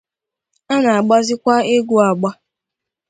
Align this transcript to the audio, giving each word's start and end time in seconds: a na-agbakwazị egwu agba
a 0.73 0.75
na-agbakwazị 0.83 1.69
egwu 1.77 1.95
agba 2.09 2.29